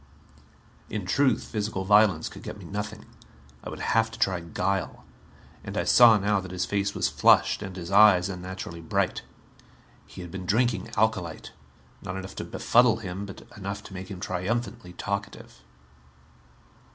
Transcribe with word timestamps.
In 0.89 1.05
truth, 1.05 1.43
physical 1.43 1.85
violence 1.85 2.27
could 2.27 2.41
get 2.41 2.57
me 2.57 2.65
nothing. 2.65 3.05
I 3.63 3.69
would 3.69 3.77
have 3.81 4.09
to 4.09 4.17
try 4.17 4.39
guile. 4.39 5.05
And 5.63 5.77
I 5.77 5.83
saw 5.83 6.17
now 6.17 6.39
that 6.39 6.49
his 6.49 6.65
face 6.65 6.95
was 6.95 7.07
flushed 7.07 7.61
and 7.61 7.75
his 7.75 7.91
eyes 7.91 8.27
unnaturally 8.27 8.81
bright. 8.81 9.21
He 10.07 10.21
had 10.21 10.31
been 10.31 10.47
drinking 10.47 10.87
alcolite; 10.97 11.51
not 12.01 12.17
enough 12.17 12.35
to 12.37 12.43
befuddle 12.43 12.97
him, 12.97 13.27
but 13.27 13.43
enough 13.55 13.83
to 13.83 13.93
make 13.93 14.09
him 14.09 14.19
triumphantly 14.19 14.93
talkative. 14.93 15.61